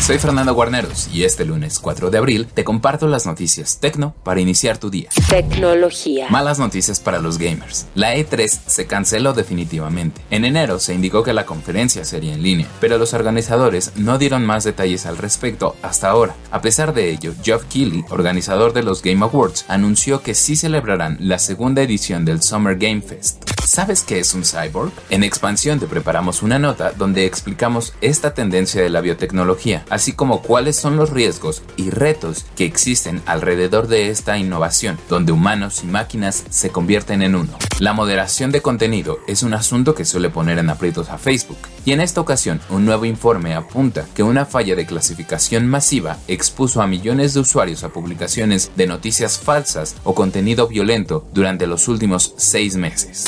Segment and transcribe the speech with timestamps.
[0.00, 4.40] Soy Fernando Guarneros y este lunes 4 de abril te comparto las noticias tecno para
[4.40, 5.10] iniciar tu día.
[5.28, 6.28] Tecnología.
[6.30, 7.86] Malas noticias para los gamers.
[7.94, 10.22] La E3 se canceló definitivamente.
[10.30, 14.46] En enero se indicó que la conferencia sería en línea, pero los organizadores no dieron
[14.46, 16.34] más detalles al respecto hasta ahora.
[16.50, 21.18] A pesar de ello, Geoff Keighley, organizador de los Game Awards, anunció que sí celebrarán
[21.20, 23.47] la segunda edición del Summer Game Fest.
[23.68, 24.92] ¿Sabes qué es un cyborg?
[25.10, 30.40] En expansión te preparamos una nota donde explicamos esta tendencia de la biotecnología, así como
[30.40, 35.86] cuáles son los riesgos y retos que existen alrededor de esta innovación, donde humanos y
[35.86, 37.58] máquinas se convierten en uno.
[37.78, 41.92] La moderación de contenido es un asunto que suele poner en aprietos a Facebook, y
[41.92, 46.86] en esta ocasión un nuevo informe apunta que una falla de clasificación masiva expuso a
[46.86, 52.74] millones de usuarios a publicaciones de noticias falsas o contenido violento durante los últimos seis
[52.74, 53.26] meses.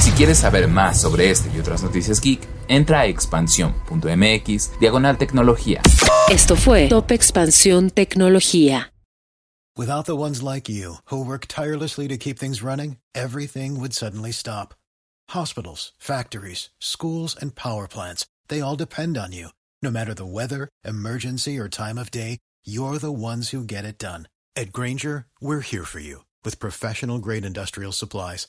[0.00, 5.82] Si quieres saber más sobre este y otras noticias geek, entra a expansión.mx diagonal tecnología.
[6.30, 8.92] Esto fue Top Expansión Tecnología.
[9.76, 14.32] Without the ones like you, who work tirelessly to keep things running, everything would suddenly
[14.32, 14.74] stop.
[15.30, 19.50] Hospitals, factories, schools, and power plants, they all depend on you.
[19.82, 23.98] No matter the weather, emergency, or time of day, you're the ones who get it
[23.98, 24.26] done.
[24.56, 28.48] At Granger, we're here for you with professional grade industrial supplies.